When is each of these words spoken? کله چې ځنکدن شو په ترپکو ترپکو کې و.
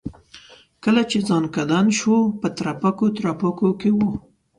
کله 0.83 1.01
چې 1.09 1.17
ځنکدن 1.29 1.85
شو 1.99 2.15
په 2.39 2.47
ترپکو 2.57 3.05
ترپکو 3.17 3.69
کې 3.79 3.89
و. 3.93 3.99